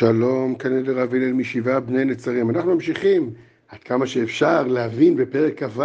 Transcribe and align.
שלום, 0.00 0.54
כאן 0.54 0.76
אל 0.76 0.98
רב 0.98 1.14
הלל 1.14 1.32
משבעה 1.32 1.80
בני 1.80 2.04
נצרים. 2.04 2.50
אנחנו 2.50 2.74
ממשיכים 2.74 3.30
עד 3.68 3.78
כמה 3.78 4.06
שאפשר 4.06 4.66
להבין 4.66 5.16
בפרק 5.16 5.62
כ"ו 5.62 5.82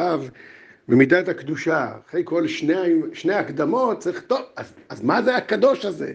במידת 0.88 1.28
הקדושה. 1.28 1.92
אחרי 2.10 2.22
כל 2.26 2.48
שני, 2.48 3.02
שני 3.14 3.34
הקדמות 3.34 4.00
צריך, 4.00 4.22
טוב, 4.22 4.40
אז, 4.56 4.74
אז 4.90 5.04
מה 5.04 5.22
זה 5.22 5.36
הקדוש 5.36 5.86
הזה? 5.86 6.14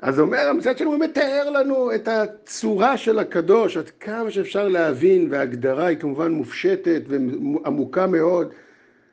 אז 0.00 0.20
אומר 0.20 0.48
המצד 0.48 0.78
שלנו, 0.78 0.92
הוא 0.92 1.00
מתאר 1.00 1.50
לנו 1.50 1.94
את 1.94 2.08
הצורה 2.08 2.96
של 2.96 3.18
הקדוש, 3.18 3.76
עד 3.76 3.90
כמה 3.90 4.30
שאפשר 4.30 4.68
להבין, 4.68 5.28
וההגדרה 5.30 5.86
היא 5.86 5.98
כמובן 5.98 6.32
מופשטת 6.32 7.02
ועמוקה 7.08 8.06
מאוד, 8.06 8.52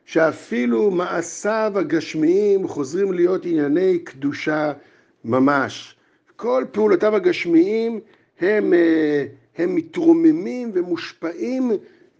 שאפילו 0.04 0.90
מעשיו 0.90 1.72
הגשמיים 1.74 2.68
חוזרים 2.68 3.12
להיות 3.12 3.44
ענייני 3.44 3.98
קדושה 3.98 4.72
ממש. 5.24 5.98
כל 6.38 6.64
פעולותיו 6.72 7.16
הגשמיים 7.16 8.00
הם, 8.40 8.74
אה, 8.74 9.24
הם 9.58 9.74
מתרוממים 9.74 10.70
ומושפעים 10.74 11.70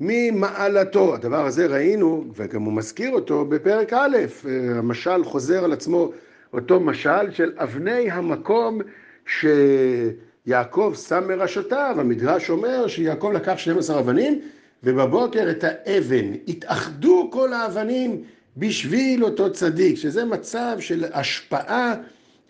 ממעלתו. 0.01 1.15
הדבר 1.15 1.47
הזה 1.47 1.67
ראינו, 1.67 2.25
וגם 2.37 2.63
הוא 2.63 2.73
מזכיר 2.73 3.11
אותו 3.11 3.45
בפרק 3.45 3.93
א', 3.93 4.17
אה, 4.49 4.79
המשל 4.79 5.25
חוזר 5.25 5.65
על 5.65 5.73
עצמו, 5.73 6.13
אותו 6.53 6.81
משל 6.81 7.31
של 7.33 7.53
אבני 7.57 8.11
המקום 8.11 8.81
שיעקב 9.27 10.95
שם 11.09 11.25
מראשותיו. 11.29 11.97
המדרש 11.99 12.51
אומר 12.51 12.87
שיעקב 12.87 13.31
לקח 13.35 13.55
12 13.59 14.01
אבנים, 14.01 14.41
ובבוקר 14.85 15.51
את 15.51 15.65
האבן. 15.65 16.33
התאחדו 16.49 17.29
כל 17.33 17.53
האבנים 17.53 18.23
בשביל 18.57 19.25
אותו 19.25 19.53
צדיק, 19.53 19.97
שזה 19.97 20.25
מצב 20.25 20.77
של 20.81 21.05
השפעה 21.13 21.95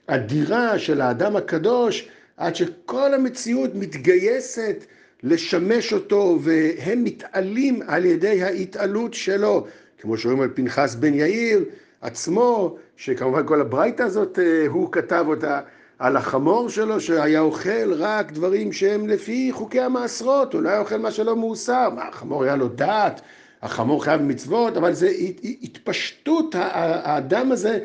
אדירה 0.06 0.78
של 0.78 1.00
האדם 1.00 1.36
הקדוש, 1.36 2.08
עד 2.38 2.56
שכל 2.56 3.14
המציאות 3.14 3.70
מתגייסת 3.74 4.84
לשמש 5.22 5.92
אותו, 5.92 6.38
והם 6.42 7.04
מתעלים 7.04 7.82
על 7.86 8.04
ידי 8.04 8.42
ההתעלות 8.42 9.14
שלו, 9.14 9.66
כמו 9.98 10.18
שרואים 10.18 10.40
על 10.40 10.48
פנחס 10.54 10.94
בן 10.94 11.14
יאיר 11.14 11.64
עצמו, 12.00 12.76
שכמובן 12.96 13.46
כל 13.46 13.60
הברייתא 13.60 14.02
הזאת, 14.02 14.38
אה, 14.38 14.66
הוא 14.66 14.92
כתב 14.92 15.24
אותה 15.28 15.60
על 15.98 16.16
החמור 16.16 16.68
שלו, 16.68 17.00
שהיה 17.00 17.40
אוכל 17.40 17.92
רק 17.92 18.32
דברים 18.32 18.72
שהם 18.72 19.08
לפי 19.08 19.50
חוקי 19.52 19.80
המעשרות, 19.80 20.54
הוא 20.54 20.62
לא 20.62 20.68
היה 20.68 20.78
אוכל 20.78 20.98
מה 20.98 21.10
שלא 21.10 21.36
מאוסר, 21.36 21.90
מה, 21.90 22.08
החמור 22.08 22.44
היה 22.44 22.56
לו 22.56 22.68
דעת, 22.68 23.20
החמור 23.62 24.04
חייב 24.04 24.22
מצוות, 24.22 24.76
אבל 24.76 24.92
זה 24.92 25.10
התפשטות 25.62 26.54
האדם 26.58 27.52
הזה 27.52 27.78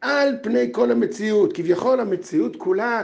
על 0.00 0.36
פני 0.42 0.68
כל 0.72 0.90
המציאות. 0.90 1.52
כביכול 1.52 2.00
המציאות 2.00 2.56
כולה 2.56 3.02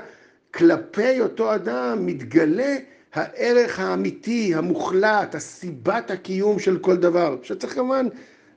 כלפי 0.55 1.21
אותו 1.21 1.55
אדם 1.55 2.07
מתגלה 2.07 2.77
הערך 3.15 3.81
האמיתי, 3.81 4.55
המוחלט, 4.55 5.35
הסיבת 5.35 6.11
הקיום 6.11 6.59
של 6.59 6.79
כל 6.79 6.97
דבר. 6.97 7.37
שצריך 7.43 7.75
כמובן 7.75 8.07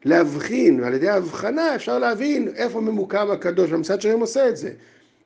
להבחין, 0.05 0.80
ועל 0.80 0.94
ידי 0.94 1.09
ההבחנה 1.09 1.75
אפשר 1.75 2.00
להבין 2.00 2.47
איפה 2.55 2.81
ממוקם 2.81 3.31
הקדוש, 3.31 3.72
והמשרד 3.72 4.02
שלהם 4.02 4.19
עושה 4.19 4.50
את 4.50 4.58
זה. 4.58 4.72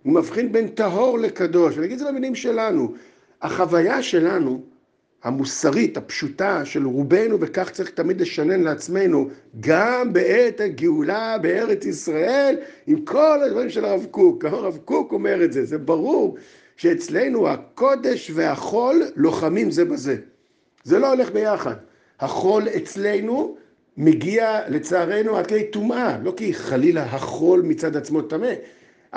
הוא 0.04 0.14
מבחין 0.14 0.52
בין 0.52 0.68
טהור 0.68 1.20
לקדוש, 1.20 1.76
ואני 1.76 1.86
אגיד 1.86 2.00
את 2.00 2.06
זה 2.06 2.12
במילים 2.12 2.36
שלנו. 2.36 2.94
החוויה 3.42 4.04
שלנו 4.04 4.62
המוסרית, 5.24 5.98
הפשוטה 5.98 6.66
של 6.66 6.86
רובנו, 6.86 7.38
וכך 7.40 7.70
צריך 7.70 7.90
תמיד 7.90 8.22
לשנן 8.22 8.62
לעצמנו, 8.62 9.30
גם 9.60 10.14
בעת 10.14 10.62
הגאולה 10.62 11.38
בארץ 11.38 11.86
ישראל, 11.86 12.56
עם 12.88 13.02
כל 13.02 13.44
הדברים 13.46 13.70
של 13.70 13.86
הרב 13.86 14.06
קוק. 14.12 14.46
הרב 14.46 14.78
קוק 14.86 15.12
אומר 15.12 15.44
את 15.44 15.54
זה, 15.54 15.66
זה 15.66 15.78
ברור 15.78 16.38
שאצלנו 16.78 17.48
הקודש 17.48 18.32
והחול 18.34 19.04
לוחמים 19.16 19.72
זה 19.72 19.86
בזה. 19.86 20.16
זה 20.84 21.00
לא 21.00 21.14
הולך 21.14 21.32
ביחד. 21.32 21.76
החול 22.20 22.68
אצלנו 22.68 23.58
מגיע 23.98 24.60
לצערנו 24.70 25.38
עד 25.38 25.48
כדי 25.48 25.72
טומאה, 25.72 26.18
לא 26.24 26.34
כי 26.38 26.54
חלילה 26.54 27.04
החול 27.04 27.62
מצד 27.62 27.98
עצמו 27.98 28.22
טמא, 28.22 28.52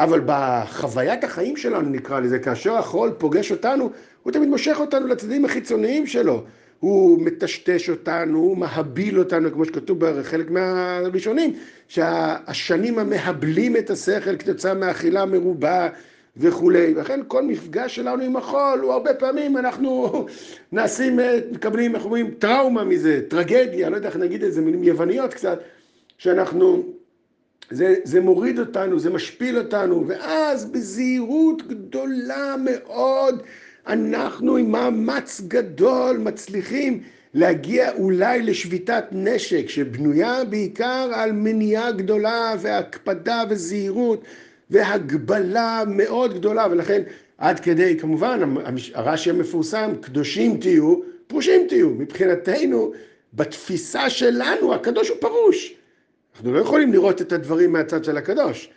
אבל 0.03 0.21
בחוויית 0.27 1.25
החיים 1.25 1.57
שלנו 1.57 1.91
נקרא 1.91 2.21
לזה, 2.21 2.39
כאשר 2.39 2.77
החול 2.77 3.11
פוגש 3.19 3.51
אותנו, 3.51 3.91
הוא 4.23 4.33
תמיד 4.33 4.49
מושך 4.49 4.77
אותנו 4.81 5.07
לצדדים 5.07 5.45
החיצוניים 5.45 6.07
שלו. 6.07 6.45
הוא 6.81 7.23
מטשטש 7.23 7.91
אותנו, 7.91 8.39
הוא 8.39 8.57
מהביל 8.57 9.19
אותנו, 9.19 9.53
כמו 9.53 9.65
שכתוב 9.65 10.07
בחלק 10.07 10.51
מהראשונים, 10.51 11.55
שהשנים 11.89 12.99
המהבלים 12.99 13.77
את 13.77 13.91
השכל 13.91 14.37
כתוצאה 14.37 14.75
מאכילה 14.75 15.25
מרובה 15.25 15.89
וכולי. 16.37 16.95
ולכן 16.97 17.21
כל 17.29 17.43
מפגש 17.43 17.97
שלנו 17.97 18.23
עם 18.23 18.37
החול, 18.37 18.81
הוא 18.83 18.93
הרבה 18.93 19.15
פעמים 19.15 19.57
אנחנו 19.57 20.13
נעשים, 20.73 21.19
מקבלים, 21.53 21.95
איך 21.95 22.05
אומרים, 22.05 22.31
טראומה 22.31 22.85
מזה, 22.85 23.21
טרגדיה, 23.29 23.91
לא 23.91 23.97
יודע 23.97 24.09
איך 24.09 24.17
נגיד 24.17 24.45
את 24.45 24.53
זה, 24.53 24.61
מילים 24.61 24.85
יווניות 24.85 25.35
קצת, 25.35 25.61
שאנחנו... 26.19 27.00
זה, 27.71 27.95
זה 28.05 28.21
מוריד 28.21 28.59
אותנו, 28.59 28.99
זה 28.99 29.11
משפיל 29.11 29.59
אותנו, 29.59 30.05
ואז 30.09 30.65
בזהירות 30.65 31.69
גדולה 31.69 32.55
מאוד 32.65 33.43
אנחנו 33.87 34.57
עם 34.57 34.71
מאמץ 34.73 35.41
גדול 35.49 36.17
מצליחים 36.17 37.03
להגיע 37.35 37.93
אולי 37.93 38.43
לשביתת 38.43 39.05
נשק 39.13 39.69
שבנויה 39.69 40.45
בעיקר 40.45 41.11
על 41.15 41.33
מניעה 41.33 41.93
גדולה 41.93 42.55
והקפדה 42.61 43.43
וזהירות 43.51 44.25
והגבלה 44.71 45.83
מאוד 45.87 46.35
גדולה. 46.35 46.67
ולכן 46.71 47.03
עד 47.39 47.61
כדי 47.61 47.99
כמובן 47.99 48.55
הרש"י 48.95 49.31
המפורסם 49.31 49.91
קדושים 50.01 50.57
תהיו 50.57 50.95
פרושים 51.27 51.67
תהיו 51.69 51.91
מבחינתנו 51.91 52.93
בתפיסה 53.35 54.11
שלנו 54.11 54.75
הקדוש 54.75 55.09
הוא 55.09 55.17
פרוש 55.21 55.75
אנחנו 56.37 56.53
לא 56.53 56.59
יכולים 56.59 56.93
לראות 56.93 57.21
את 57.23 57.33
הדברים 57.33 57.73
מהצד 57.73 58.05
של 58.05 58.17
הקדוש 58.17 58.71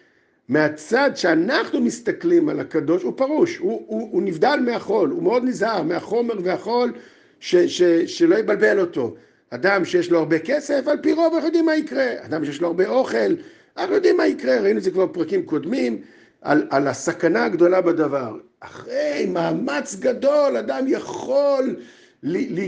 מהצד 0.50 1.12
שאנחנו 1.16 1.82
מסתכלים 1.82 2.50
על 2.50 2.60
הקדוש 2.60 3.04
הוא 3.04 3.14
פרוש, 3.16 3.58
הוא, 3.58 3.84
הוא, 3.88 4.10
הוא 4.12 4.22
נבדל 4.22 4.60
מהחול, 4.66 5.10
הוא 5.10 5.24
מאוד 5.24 5.44
נזהר 5.44 5.84
מהחומר 5.84 6.34
והחול 6.44 6.94
ש, 7.40 7.56
ש, 7.56 7.84
שלא 7.84 8.36
יבלבל 8.36 8.80
אותו. 8.80 9.16
אדם 9.50 9.86
שיש 9.86 10.12
לו 10.12 10.20
הרבה 10.20 10.40
כסף, 10.40 10.88
על 10.88 10.98
פי 11.02 11.14
רוב 11.14 11.34
אנחנו 11.34 11.48
יודעים 11.48 11.66
מה 11.66 11.76
יקרה. 11.76 12.06
אדם 12.26 12.46
שיש 12.46 12.62
לו 12.62 12.68
הרבה 12.68 12.88
אוכל, 12.88 13.36
אנחנו 13.78 13.96
יודעים 13.96 14.18
מה 14.18 14.28
יקרה, 14.28 14.60
ראינו 14.60 14.78
את 14.78 14.84
זה 14.84 14.92
כבר 14.92 15.06
בפרקים 15.06 15.46
קודמים, 15.46 16.02
על, 16.42 16.68
על 16.70 16.88
הסכנה 16.88 17.46
הגדולה 17.46 17.82
בדבר. 17.82 18.38
אחרי 18.60 19.26
מאמץ 19.30 19.96
גדול, 19.96 20.58
אדם 20.58 20.86
יכול 20.88 21.76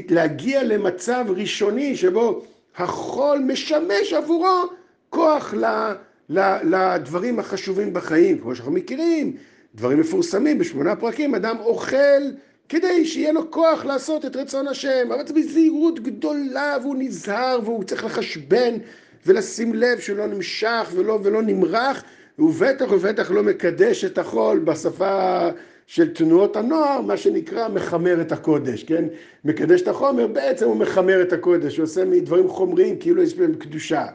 להגיע 0.09 0.63
למצב 0.63 1.25
ראשוני 1.27 1.95
שבו 1.95 2.45
החול 2.77 3.39
משמש 3.39 4.13
עבורו 4.13 4.63
כוח. 5.09 5.53
לדברים 6.29 7.39
החשובים 7.39 7.93
בחיים, 7.93 8.37
כמו 8.37 8.55
שאנחנו 8.55 8.71
מכירים, 8.71 9.35
דברים 9.75 9.99
מפורסמים 9.99 10.57
בשמונה 10.57 10.95
פרקים, 10.95 11.35
אדם 11.35 11.57
אוכל 11.59 12.21
כדי 12.69 13.05
שיהיה 13.05 13.31
לו 13.31 13.51
כוח 13.51 13.85
לעשות 13.85 14.25
את 14.25 14.35
רצון 14.35 14.67
השם, 14.67 15.11
אבל 15.11 15.27
זה 15.27 15.33
בזהירות 15.33 15.99
גדולה 15.99 16.77
והוא 16.81 16.95
נזהר 16.99 17.59
והוא 17.63 17.83
צריך 17.83 18.05
לחשבן 18.05 18.75
ולשים 19.25 19.73
לב 19.73 19.99
שהוא 19.99 20.17
לא 20.17 20.27
נמשך 20.27 20.91
ולא, 20.95 21.19
ולא 21.23 21.41
נמרח, 21.41 22.03
ובטח 22.39 22.91
ובטח 22.91 23.31
לא 23.31 23.43
מקדש 23.43 24.05
את 24.05 24.17
החול 24.17 24.59
בשפה 24.59 25.49
של 25.87 26.13
תנועות 26.13 26.55
הנוער, 26.55 27.01
מה 27.01 27.17
שנקרא 27.17 27.67
מחמר 27.67 28.21
את 28.21 28.31
הקודש, 28.31 28.83
כן? 28.83 29.05
מקדש 29.45 29.81
את 29.81 29.87
החומר, 29.87 30.27
בעצם 30.27 30.65
הוא 30.65 30.75
מחמר 30.75 31.21
את 31.21 31.33
הקודש, 31.33 31.77
הוא 31.77 31.83
עושה 31.83 32.05
מדברים 32.05 32.49
חומריים 32.49 32.99
כאילו 32.99 33.23
יש 33.23 33.35
בהם 33.35 33.55
קדושה. 33.55 34.05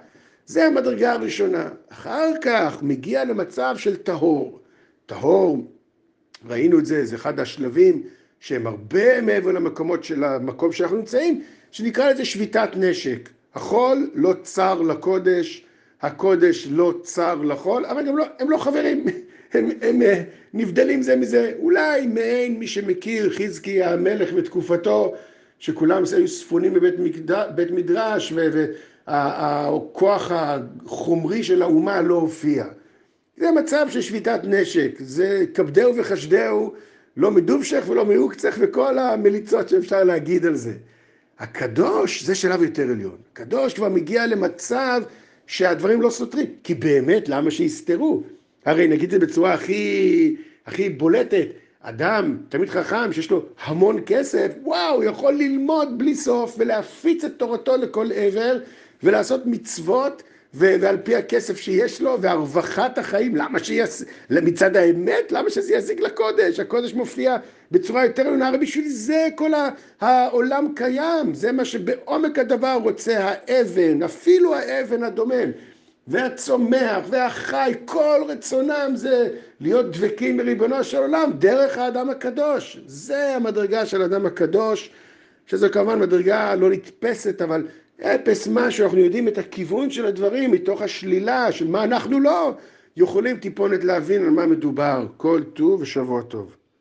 זה 0.46 0.66
המדרגה 0.66 1.12
הראשונה. 1.12 1.68
אחר 1.88 2.28
כך 2.42 2.82
מגיע 2.82 3.24
למצב 3.24 3.74
של 3.76 3.96
טהור. 3.96 4.60
טהור, 5.06 5.58
ראינו 6.48 6.78
את 6.78 6.86
זה, 6.86 7.04
זה 7.04 7.16
אחד 7.16 7.40
השלבים 7.40 8.02
שהם 8.40 8.66
הרבה 8.66 9.20
מעבר 9.20 9.52
למקומות 9.52 10.04
של 10.04 10.24
המקום 10.24 10.72
שאנחנו 10.72 10.96
נמצאים, 10.96 11.42
שנקרא 11.70 12.10
לזה 12.10 12.24
שביתת 12.24 12.68
נשק. 12.76 13.28
החול 13.54 14.10
לא 14.14 14.34
צר 14.42 14.82
לקודש, 14.82 15.64
הקודש 16.02 16.68
לא 16.70 16.94
צר 17.02 17.34
לחול, 17.34 17.84
אבל 17.86 18.08
הם 18.08 18.16
לא, 18.16 18.24
הם 18.38 18.50
לא 18.50 18.58
חברים, 18.58 19.04
הם, 19.52 19.70
הם, 19.82 20.02
הם 20.02 20.24
נבדלים 20.54 21.02
זה 21.02 21.16
מזה. 21.16 21.52
אולי 21.58 22.06
מעין 22.06 22.58
מי 22.58 22.66
שמכיר 22.66 23.32
חזקי 23.32 23.82
המלך 23.82 24.32
בתקופתו, 24.32 25.14
שכולם 25.58 26.02
היו 26.16 26.28
ספונים 26.28 26.74
בבית 26.74 27.70
מדרש, 27.70 28.32
ו, 28.36 28.64
הכוח 29.06 30.32
החומרי 30.34 31.42
של 31.42 31.62
האומה 31.62 32.00
לא 32.00 32.14
הופיע. 32.14 32.64
זה 33.36 33.50
מצב 33.50 33.86
של 33.90 34.00
שביתת 34.00 34.40
נשק, 34.44 34.94
זה 34.98 35.44
כבדהו 35.54 35.96
וחשדהו, 35.96 36.74
לא 37.16 37.30
מדובשך 37.30 37.84
ולא 37.88 38.06
מעוקצך 38.06 38.56
וכל 38.58 38.98
המליצות 38.98 39.68
שאפשר 39.68 40.04
להגיד 40.04 40.46
על 40.46 40.54
זה. 40.54 40.72
הקדוש 41.38 42.22
זה 42.22 42.34
שלב 42.34 42.62
יותר 42.62 42.82
עליון. 42.82 43.16
הקדוש 43.32 43.74
כבר 43.74 43.88
מגיע 43.88 44.26
למצב 44.26 45.02
שהדברים 45.46 46.02
לא 46.02 46.10
סותרים, 46.10 46.46
כי 46.64 46.74
באמת 46.74 47.28
למה 47.28 47.50
שיסתרו? 47.50 48.22
הרי 48.64 48.88
נגיד 48.88 49.14
את 49.14 49.20
זה 49.20 49.26
בצורה 49.26 49.54
הכי, 49.54 50.36
הכי 50.66 50.88
בולטת, 50.90 51.46
אדם, 51.82 52.36
תמיד 52.48 52.70
חכם, 52.70 53.12
שיש 53.12 53.30
לו 53.30 53.44
המון 53.64 54.00
כסף, 54.06 54.48
וואו, 54.62 55.04
יכול 55.04 55.32
ללמוד 55.32 55.98
בלי 55.98 56.14
סוף 56.14 56.56
ולהפיץ 56.58 57.24
את 57.24 57.32
תורתו 57.36 57.76
לכל 57.76 58.12
עבר 58.14 58.58
ולעשות 59.02 59.46
מצוות 59.46 60.22
ועל 60.54 60.96
פי 60.96 61.16
הכסף 61.16 61.56
שיש 61.56 62.00
לו 62.00 62.22
והרווחת 62.22 62.98
החיים, 62.98 63.36
למה 63.36 63.58
שיעש... 63.58 64.02
מצד 64.30 64.76
האמת, 64.76 65.32
למה 65.32 65.50
שזה 65.50 65.74
יזיק 65.74 66.00
לקודש? 66.00 66.60
הקודש 66.60 66.94
מופיע 66.94 67.36
בצורה 67.70 68.04
יותר 68.04 68.22
עליונה, 68.22 68.48
הרי 68.48 68.58
בשביל 68.58 68.88
זה 68.88 69.28
כל 69.34 69.50
העולם 70.00 70.72
קיים, 70.76 71.34
זה 71.34 71.52
מה 71.52 71.64
שבעומק 71.64 72.38
הדבר 72.38 72.78
רוצה 72.82 73.18
האבן, 73.18 74.02
אפילו 74.02 74.54
האבן 74.54 75.02
הדומם. 75.02 75.50
והצומח 76.10 76.98
והחי, 77.10 77.72
כל 77.84 78.20
רצונם 78.28 78.90
זה 78.94 79.28
להיות 79.60 79.96
דבקים 79.96 80.36
בריבונו 80.36 80.84
של 80.84 80.98
עולם 80.98 81.30
דרך 81.38 81.78
האדם 81.78 82.10
הקדוש. 82.10 82.80
זה 82.86 83.36
המדרגה 83.36 83.86
של 83.86 84.02
האדם 84.02 84.26
הקדוש, 84.26 84.90
שזו 85.46 85.66
כמובן 85.72 85.98
מדרגה 85.98 86.54
לא 86.54 86.70
נתפסת, 86.70 87.42
אבל 87.42 87.66
אפס 88.02 88.48
משהו, 88.48 88.84
אנחנו 88.84 88.98
יודעים 88.98 89.28
את 89.28 89.38
הכיוון 89.38 89.90
של 89.90 90.06
הדברים 90.06 90.50
מתוך 90.50 90.82
השלילה 90.82 91.52
של 91.52 91.66
מה 91.68 91.84
אנחנו 91.84 92.20
לא 92.20 92.54
יכולים 92.96 93.36
טיפונת 93.36 93.84
להבין 93.84 94.24
על 94.24 94.30
מה 94.30 94.46
מדובר. 94.46 95.06
כל 95.16 95.42
טוב 95.54 95.80
ושבוע 95.80 96.22
טוב. 96.22 96.59